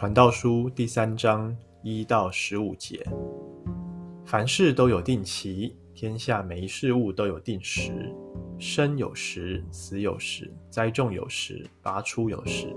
[0.00, 3.06] 传道书第三章一到十五节：
[4.24, 8.10] 凡事都有定期，天下每一事物都有定时。
[8.58, 12.68] 生有时，死有时；栽种有时，拔出有时；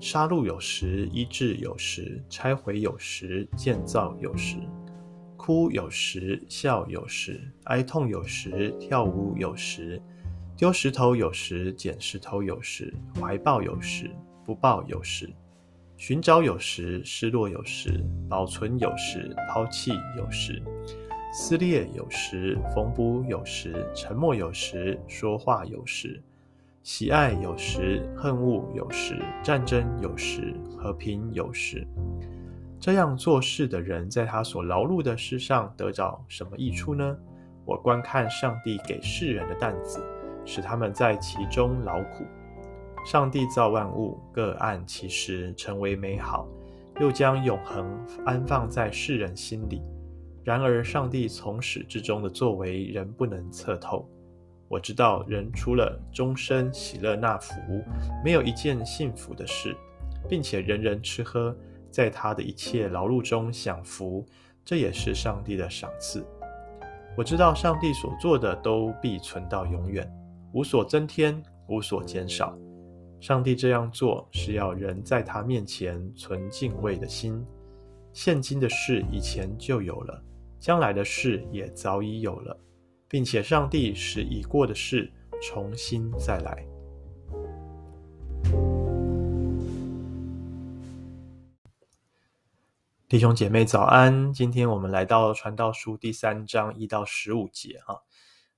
[0.00, 4.56] 杀戮有时，医治有时；拆毁有时，建造有时；
[5.36, 7.34] 哭有时，笑有时；
[7.66, 9.96] 哀痛有时，跳舞有时；
[10.56, 14.10] 丢石头有时，捡石头有时；怀抱有时，
[14.44, 15.32] 不抱有时。
[15.98, 17.90] 寻找有时，失落有时；
[18.30, 20.62] 保存有时，抛弃有时；
[21.32, 26.22] 撕裂有时，缝补有时；沉默有时，说话有时；
[26.84, 31.84] 喜爱有时，恨恶有时；战争有时，和平有时。
[32.78, 37.16] 这样做事的人，在他所劳碌的事上得着什么益处呢？
[37.64, 40.00] 我观看上帝给世人的担子，
[40.44, 42.24] 使他们在其中劳苦。
[43.08, 46.46] 上帝造万物，各按其时成为美好，
[47.00, 47.86] 又将永恒
[48.26, 49.80] 安放在世人心里。
[50.44, 54.06] 然而，上帝从始至终的作为仍不能测透。
[54.68, 57.54] 我知道，人除了终身喜乐纳福，
[58.22, 59.74] 没有一件幸福的事，
[60.28, 61.56] 并且人人吃喝，
[61.90, 64.22] 在他的一切劳碌中享福，
[64.66, 66.22] 这也是上帝的赏赐。
[67.16, 70.06] 我知道，上帝所做的都必存到永远，
[70.52, 72.54] 无所增添，无所减少。
[73.20, 77.44] 上帝这样做是要人在他面前存敬畏的心。
[78.12, 80.22] 现今的事以前就有了，
[80.60, 82.56] 将来的事也早已有了，
[83.08, 86.64] 并且上帝使已过的事重新再来。
[93.08, 97.96] 弟兄姐妹早安，今天我们来到传道书第三章一到十五节啊。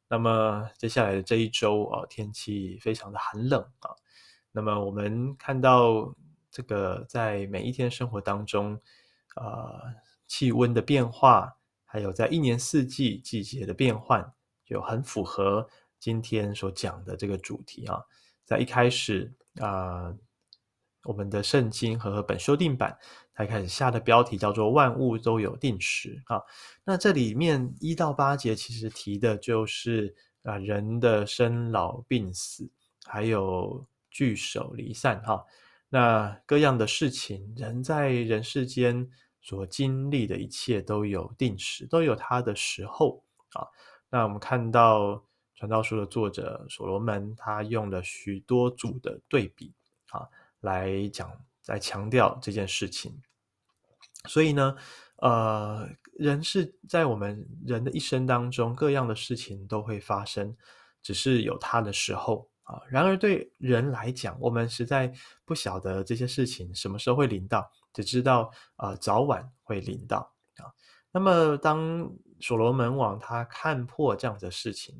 [0.08, 3.90] 那么接下来的这一周啊，天气非常的寒冷啊。
[4.52, 6.12] 那么我们看到
[6.50, 8.80] 这个在每一天生活当中，
[9.36, 9.94] 呃，
[10.26, 14.32] 气温的变化，还有在一年四季季节的变换，
[14.64, 15.68] 就很符合
[16.00, 18.02] 今天所讲的这个主题啊。
[18.44, 20.12] 在一开始啊，
[21.04, 22.98] 我们的圣经和本修订版，
[23.32, 26.42] 它一开始下的标题叫做“万物都有定时”啊。
[26.82, 30.12] 那这里面一到八节其实提的就是
[30.42, 32.68] 啊，人的生老病死，
[33.06, 33.86] 还有。
[34.10, 35.46] 聚首离散，哈，
[35.88, 39.08] 那各样的事情，人在人世间
[39.40, 43.66] 所经历的一切都有定时，都有它的时候啊。
[44.10, 49.72] 那我们看到传道书的作者所罗门，他用了许多组的对比
[50.10, 50.28] 啊，
[50.60, 51.30] 来讲，
[51.66, 53.22] 来强调这件事情。
[54.26, 54.76] 所以呢，
[55.16, 60.56] 呃，人是在我们人的一生当中，各样的事情都会发生，
[61.00, 62.50] 只是有它的时候。
[62.70, 65.12] 啊，然而对人来讲，我们实在
[65.44, 70.70] 不晓得这些事情什么时候会临到，只知道啊、早晚会临到啊。
[71.10, 74.94] 那么，当所罗门王他看破这样的事情，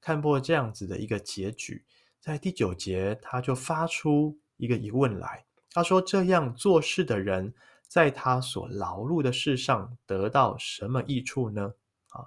[0.00, 1.84] 看破这样子的一个结局，
[2.20, 7.52] 在第九节他就发出一个疑问来，他说：“这样做事的人，
[7.88, 11.72] 在他所劳碌的事上得到什么益处呢？”
[12.14, 12.24] 啊，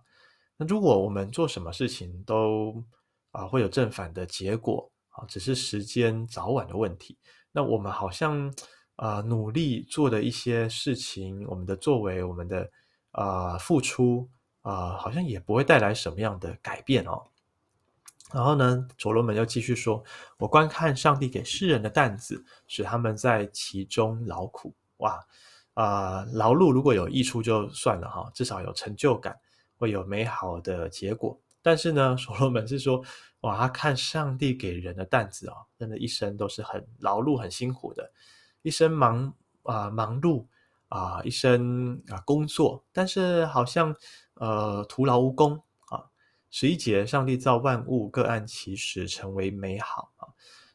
[0.57, 2.83] 那如果我们做什么事情都
[3.31, 7.17] 啊，会有正反的结果啊，只是时间早晚的问题。
[7.51, 8.53] 那我们好像
[8.95, 12.69] 啊，努力做的一些事情，我们的作为，我们的
[13.11, 14.29] 啊付出
[14.61, 17.23] 啊，好像也不会带来什么样的改变哦。
[18.31, 20.03] 然后呢，所罗门又继续说
[20.37, 24.71] ：“我观看上帝给世人的担子，使他们在其中劳苦。
[24.97, 25.19] 哇
[25.73, 29.35] 啊，劳碌如果有益处就算了哈，至少有成就感，
[29.77, 33.03] 会有美好的结果。”但是呢，所罗门是说，
[33.41, 38.11] 哇，他看上帝给人的担子哦，真的一生都是很劳碌、很辛苦的，
[38.61, 39.33] 一生忙
[39.63, 40.45] 啊、忙碌
[40.87, 43.93] 啊、一生啊工作，但是好像
[44.35, 46.03] 呃徒劳无功啊。
[46.49, 50.27] 十一节，上帝造万物，各按其时成为美好啊。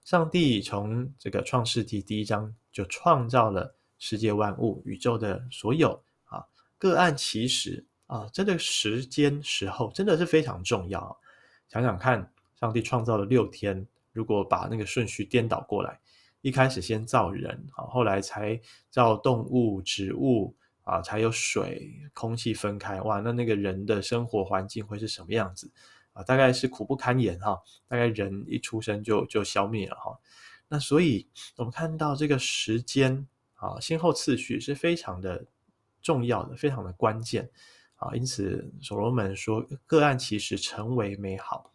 [0.04, 6.44] 上帝从这个创世纪第一章就创造了世界万物、宇宙的所有啊，
[6.78, 7.86] 各按其时。
[8.06, 11.18] 啊，这个时间时候真的是非常重要。
[11.68, 12.30] 想想看，
[12.60, 15.98] 上帝创造了六天，如果把那个顺序颠倒过来，
[16.42, 18.60] 一开始先造人，啊，后来才
[18.90, 23.00] 造动物、植物，啊，才有水、空气分开。
[23.00, 25.70] 哇，那那个人的生活环境会是什么样子？
[26.12, 27.58] 啊，大概是苦不堪言哈。
[27.88, 30.16] 大概人一出生就就消灭了哈。
[30.68, 35.44] 那所以我们看到这个时间啊，先后次序是非常的
[36.02, 37.50] 重要的，非常的关键。
[38.04, 41.72] 啊，因此所罗门说，各案其实成为美好。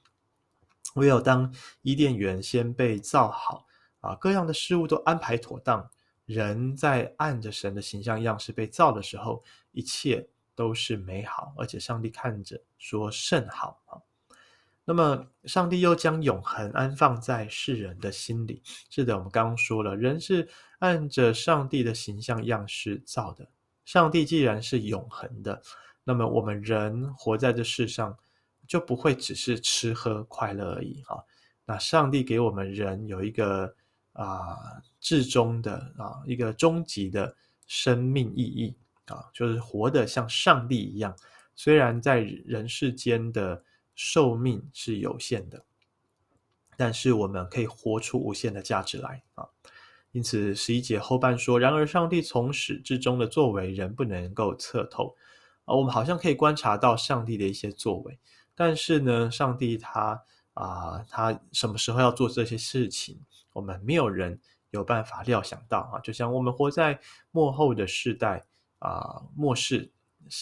[0.96, 3.66] 唯有当伊甸园先被造好，
[4.02, 5.90] 啊，各样的事物都安排妥当，
[6.26, 13.98] 人在按着神的形象样式被造的时候，一切都是美好，而且上帝看着说甚好啊。
[14.86, 18.64] 那么，上帝又将永恒安放在世人的心里。
[18.90, 20.50] 是的，我们刚刚说了，人是
[20.80, 23.48] 按着上帝的形象样式造的。
[23.86, 25.62] 上帝既然是永恒的，
[26.10, 28.18] 那么我们人活在这世上，
[28.68, 31.22] 就不会只是吃喝快乐而已啊。
[31.66, 33.72] 那上帝给我们人有一个
[34.14, 34.58] 啊
[35.00, 37.36] 至终的啊一个终极的
[37.68, 38.76] 生命意义
[39.06, 41.16] 啊，就是活得像上帝一样。
[41.56, 43.64] 虽然在人世间的
[43.94, 45.64] 寿命是有限的，
[46.76, 49.48] 但是我们可以活出无限的价值来啊！
[50.12, 55.16] 因此十一节后半说：“然而上帝从始至终的作为，人不能够测透
[55.70, 55.76] 啊。
[55.76, 58.20] 我们好像可以观察到上帝的一些作为，
[58.56, 60.22] 但是呢，上帝他
[60.54, 63.20] 啊，他什么时候要做这些事情，
[63.54, 64.40] 我们没有人
[64.72, 66.00] 有办法料想到啊！
[66.02, 67.00] 就像我们活在
[67.32, 68.44] 末后的世代
[68.80, 69.92] 啊，末世。”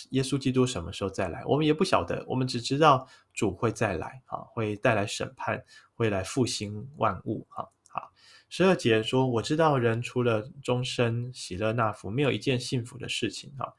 [0.10, 1.46] 耶稣基督什么时候再来？
[1.46, 5.64] 我们也不晓得，我们只知道主会再来啊，会带来审判，
[5.94, 7.64] 会来复兴万物啊。
[7.88, 8.12] 好，
[8.50, 13.74] 十二节说：“我知道人除了终身喜乐纳福，没有一件幸福的事情。”哈，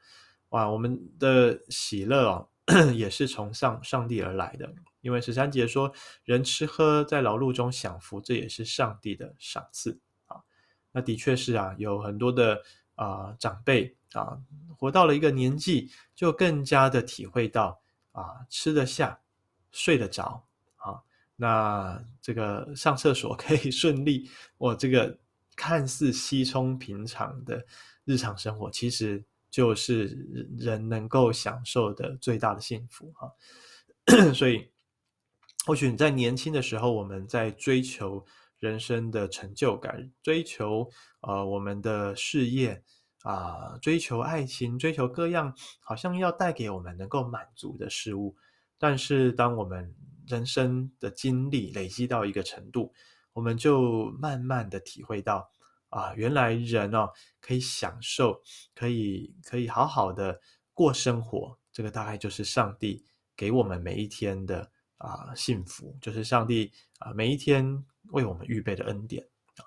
[0.49, 2.49] 哇，我们的喜乐哦，
[2.95, 5.91] 也是从上上帝而来的，因为十三节说
[6.23, 10.37] ：“人吃喝在劳碌中享福，这也是上帝的赏赐。”啊，
[10.91, 12.61] 那的确是啊，有很多的。
[12.99, 14.37] 啊，长辈啊，
[14.77, 17.79] 活到了一个年纪，就更加的体会到
[18.11, 19.17] 啊，吃得下，
[19.71, 20.45] 睡得着
[20.75, 20.99] 啊，
[21.37, 25.17] 那这个上厕所可以顺利，我这个
[25.55, 27.65] 看似稀松平常的
[28.03, 30.05] 日常生活，其实就是
[30.57, 33.31] 人能够享受的最大的幸福哈。
[34.33, 34.69] 所以，
[35.65, 38.25] 或许你在年轻的时候，我们在追求。
[38.59, 40.85] 人生的成就感，追求
[41.21, 42.83] 呃我们的事业
[43.21, 48.35] 啊、追求爱情，追求各样好像要带给我们能够满足的事物。
[48.77, 49.95] 但是，当我们
[50.27, 52.91] 人生的经历累积到一个程度，
[53.31, 55.49] 我们就慢慢的体会到
[55.89, 57.09] 啊、原来人哦
[57.41, 58.41] 可以享受，
[58.73, 60.39] 可以可以好好的
[60.73, 61.57] 过生活。
[61.71, 63.03] 这个大概就是上帝
[63.35, 67.85] 给我们每一天的啊、幸福，就是上帝啊、每一天。
[68.11, 69.23] 为我们预备的恩典
[69.57, 69.61] 啊，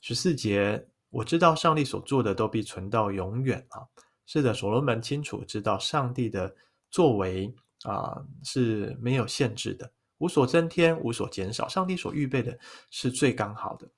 [0.00, 3.82] 十四节，我知道上帝所做的都必存到永远啊。
[4.26, 6.54] 是的，所罗门清楚知道上帝的
[6.88, 7.52] 作为
[7.82, 11.66] 啊是没有限制的，无所增添，无所减少。
[11.68, 12.56] 上帝所预备的
[12.90, 13.90] 是最刚好的。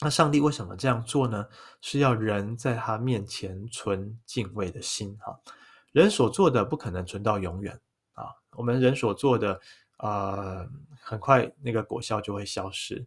[0.00, 1.46] 那上帝为什么这样做呢？
[1.80, 5.38] 是要人在他面前存敬畏的心哈。
[5.92, 7.80] 人所做的不可能存到永远
[8.12, 9.60] 啊，我们人所做的。
[9.98, 10.68] 呃，
[11.00, 13.02] 很快那个果效就会消失，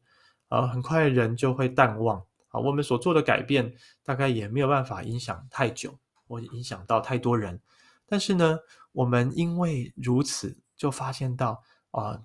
[0.47, 2.59] 啊，很快人就会淡忘啊。
[2.59, 3.71] 我们所做的改变，
[4.03, 5.95] 大概也没有办法影响太久，
[6.27, 7.61] 或影响到太多人。
[8.07, 8.57] 但是呢，
[8.91, 11.61] 我们因为如此，就发现到
[11.91, 12.19] 啊，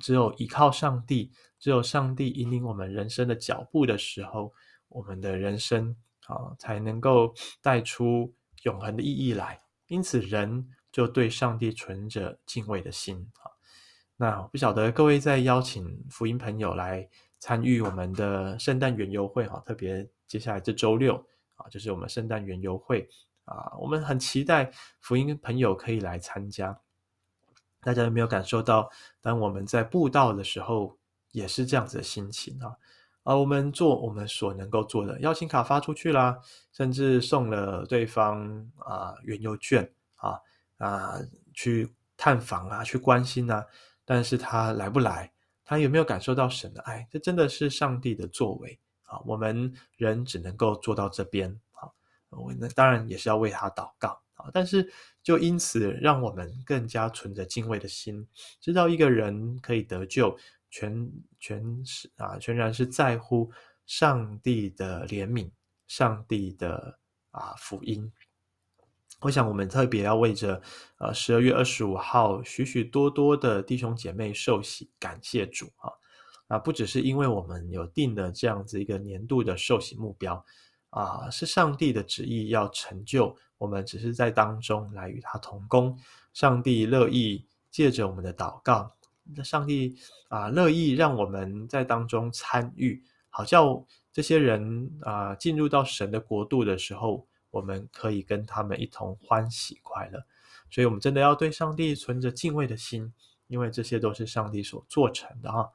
[0.00, 4.52] 只有依靠上帝，只有上帝引领我们人生的脚步的时候，
[4.88, 5.94] 我们的人生
[6.26, 9.60] 啊，才能够带出永恒的意义来。
[9.88, 13.50] 因此，人就对上帝存着敬畏的心啊。
[14.16, 17.08] 那不晓得各位在邀请福音朋友来
[17.38, 21.16] 参与我们的圣诞园游会哈，特别接下来这周六
[21.56, 23.08] 啊，就是我们圣诞园游会
[23.44, 24.70] 啊，我们很期待
[25.00, 26.78] 福音朋友可以来参加。
[27.82, 28.88] 大家有没有感受到，
[29.20, 30.96] 当我们在布道的时候，
[31.32, 32.76] 也是这样子的心情啊？
[33.24, 36.38] 啊，我们做我们所能够做的，邀请卡发出去啦，
[36.72, 40.38] 甚至送了对方啊园游券啊
[40.78, 41.20] 啊，
[41.52, 43.64] 去探访啊，去关心啊。
[44.04, 45.32] 但是他来不来？
[45.64, 47.06] 他有没有感受到神的爱？
[47.10, 49.20] 这真的是上帝的作为啊！
[49.24, 51.88] 我们人只能够做到这边啊。
[52.30, 54.50] 我那当然也是要为他祷告啊。
[54.52, 58.26] 但是就因此，让我们更加存着敬畏的心，
[58.60, 60.36] 知道一个人可以得救，
[60.70, 63.50] 全全是啊，全然是在乎
[63.86, 65.50] 上帝的怜悯，
[65.86, 66.98] 上帝的
[67.30, 68.10] 啊福音。
[69.20, 70.60] 我想，我们特别要为着
[70.98, 75.92] 呃十二月二十五号许许多多的弟兄姐妹受洗，感谢主啊！
[76.48, 80.44] 啊，不只是因为我们有定的这样子一个年度的受洗目标
[80.92, 85.98] 啊，是上帝的旨意要成就，我们只是在当中来与他同工。
[86.32, 88.94] 上帝乐意借着我们的祷告，
[89.34, 89.96] 那上帝
[90.28, 97.26] 啊乐意让我们在当中参与，好叫这些人啊进入到神的国度的时候。
[97.52, 100.24] 我们可以跟他们一同欢喜快乐，
[100.70, 103.12] 所以，我们真的要对上帝存着敬畏的心，
[103.46, 105.70] 因为这些都是上帝所做成的哈。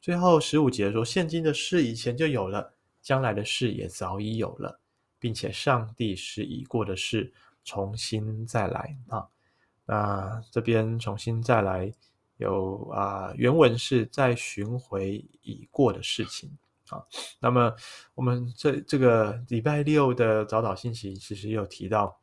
[0.00, 2.72] 最后十五节说：“现今的事以前就有了，
[3.06, 4.80] 将来的事也早已有了。
[5.18, 7.32] 并且上帝使已过的事
[7.64, 9.26] 重新再来啊。
[9.86, 11.90] 那这边重新再来
[12.36, 16.50] 有啊，原文是再寻回已过的事情
[16.90, 17.02] 啊。
[17.40, 17.74] 那么
[18.14, 22.20] 我们这这个礼拜六的早祷信息其实有提到，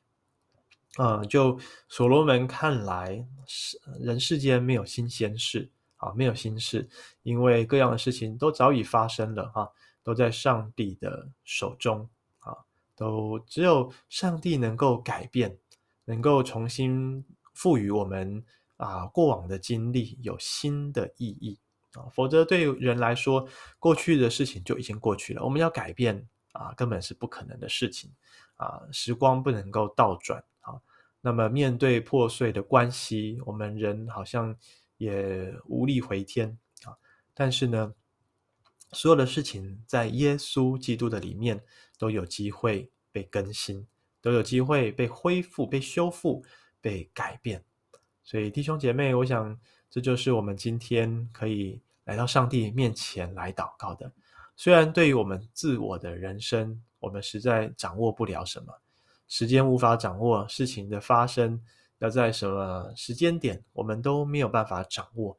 [0.97, 1.59] 呃，就
[1.89, 5.67] 所罗门看来是人世间没有新鲜事
[6.03, 6.87] 啊，没有心事，
[7.21, 9.71] 因为各样的事情都早已发生了哈，
[10.03, 12.55] 都在上帝的手中啊，
[12.95, 15.57] 都只有上帝能够改变，
[16.05, 17.25] 能够重新。
[17.55, 18.43] 赋予我们
[18.77, 21.59] 啊过往的经历有新的意义
[21.93, 25.43] 啊，否则对人来说，过去的事情就已经过去了。
[25.43, 28.09] 我们要改变啊，根本是不可能的事情
[28.55, 30.81] 啊，时光不能够倒转啊。
[31.21, 34.57] 那么面对破碎的关系，我们人好像
[35.03, 36.95] 也无力回天啊。
[37.33, 37.93] 但是呢，
[38.91, 41.63] 所有的事情在耶稣基督的里面
[41.97, 43.85] 都有机会被更新，
[44.21, 46.43] 都有机会被恢复、被修复。
[46.83, 47.63] 被改变，
[48.25, 49.57] 所以弟兄姐妹，我想
[49.89, 54.11] 这就是我们今天可以来到上帝面前来祷告的。
[54.57, 58.73] 虽然对于我们自我的人生，我们实在掌握不了什么，
[59.29, 61.57] 时间无法掌握，事情的发生
[62.03, 65.35] 要在什么时间点，我们都没有办法掌握。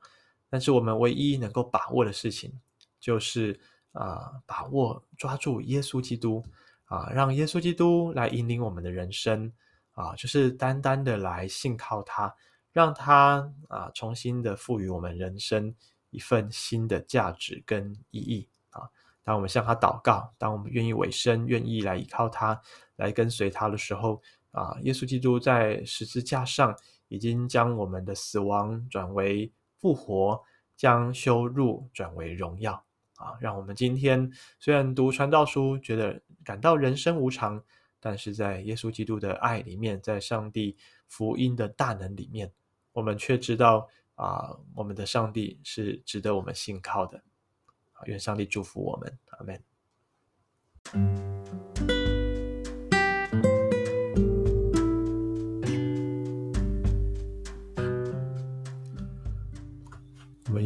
[0.48, 2.52] 但是我们唯一能够把握的事情，
[2.98, 3.60] 就是
[3.92, 6.42] 啊、把握抓住耶稣基督
[6.86, 9.52] 啊，让耶稣基督来引领我们的人生。
[9.92, 12.34] 啊，就是单单的来信靠他，
[12.72, 15.72] 让他啊重新的赋予我们人生
[16.10, 18.90] 一份新的价值跟意义啊。
[19.22, 22.60] 当我们向他祷告，当我们愿意委身、愿意来依靠他、
[22.96, 24.20] 来跟随他的时候
[24.54, 26.74] 啊，耶稣基督在十字架上
[27.08, 30.40] 已经将我们的死亡转为复活，
[30.76, 32.72] 将羞辱转为荣耀
[33.16, 33.34] 啊。
[33.40, 34.30] 让我们今天
[34.60, 37.62] 虽然读传道书，觉得感到人生无常。
[37.98, 40.76] 但是在耶稣基督的爱里面，在上帝
[41.08, 42.52] 福音的大能里面，
[42.92, 47.22] 我们却知道啊、我们的上帝是值得我们信靠的。
[48.04, 49.58] 愿上帝祝福我们，阿门。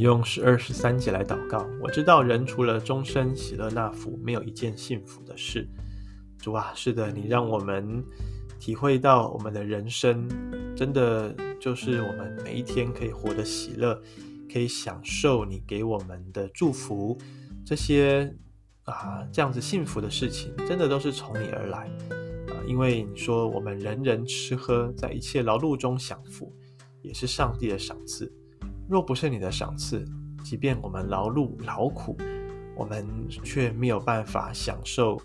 [0.00, 1.66] 用十二十三节来祷告。
[1.80, 5.68] 我知道人除了终身喜乐纳福，没有一件幸福的事。
[6.38, 8.04] 主啊，是的，你让我们
[8.60, 10.28] 体会到我们的人生，
[10.76, 14.00] 真的就是我们每一天可以活得喜乐，
[14.52, 17.18] 可以享受你给我们的祝福，
[17.66, 18.32] 这些
[18.84, 21.90] 啊这样子幸福的事情，真的都是从你而来
[22.48, 22.54] 啊！
[22.66, 26.52] 因为你说我们人人吃喝，在一切劳碌中享福，
[27.02, 28.32] 也是上帝的赏赐。
[28.88, 30.04] 若不是你的赏赐，
[30.42, 32.16] 即便我们劳碌劳苦，
[32.74, 35.20] 我们却没有办法享受。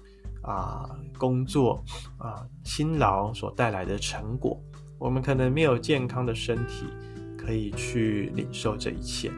[0.45, 1.81] 啊，工作
[2.17, 4.61] 啊，辛劳所带来的成果，
[4.99, 6.85] 我们可能没有健康的身体
[7.37, 9.31] 可以去领受这一切。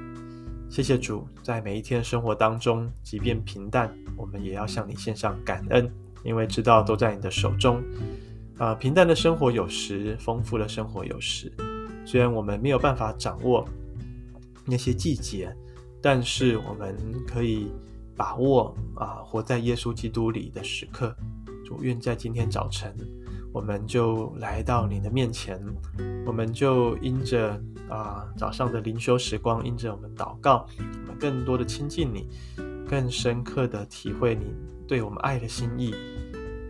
[0.68, 5.88] 谢谢主，在每一天生活当中，即便平淡，我们也要向你献上感恩，
[6.24, 7.80] 因为知道都在你的手中。
[8.58, 11.54] 啊，平淡的生活有时，丰富的生活有时。
[12.04, 13.64] 虽然我们没有办法掌握
[14.66, 15.56] 那些季节，
[16.02, 16.96] 但是我们
[17.28, 17.72] 可以。
[18.18, 21.14] 把握啊，活在耶稣基督里的时刻，
[21.66, 22.96] 主愿在今天早晨，
[23.52, 25.62] 我们就来到你的面前，
[26.26, 32.30] 我们就因着啊早上的灵修时光，因着我们祷告，我们更多的亲近你，
[32.88, 34.46] 更深刻的体会你
[34.88, 35.94] 对我们爱的心意，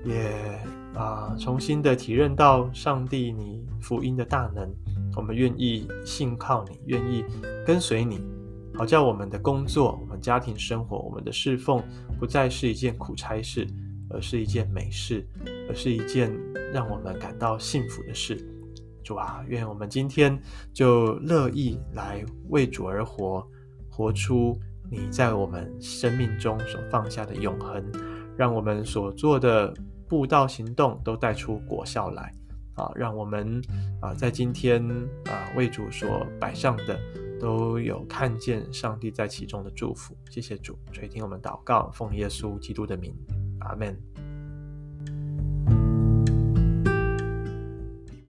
[0.03, 0.59] 也
[0.95, 4.67] 啊重新的体认到上帝你福音的大能，
[5.15, 7.23] 我们愿意信靠你，愿意
[7.65, 8.19] 跟随你。
[8.77, 11.81] 好叫我们的工作、我们家庭生活、我们的侍奉，
[12.19, 13.65] 不再是一件苦差事，
[14.09, 15.25] 而是一件美事，
[15.69, 16.29] 而是一件
[16.73, 18.37] 让我们感到幸福的事。
[19.01, 20.37] 主啊，愿我们今天
[20.73, 23.47] 就乐意来为主而活，
[23.89, 24.59] 活出
[24.91, 27.81] 你在我们生命中所放下的永恒，
[28.35, 29.73] 让我们所做的
[30.09, 32.33] 布道行动都带出果效来。
[32.75, 33.61] 啊，让我们
[34.01, 34.81] 啊在今天
[35.25, 36.99] 啊为主所摆上的。
[37.37, 43.13] 都有看见上帝在其中的祝福，谢谢主垂听我们祷告，奉耶稣基督的名，
[43.59, 43.93] 阿门。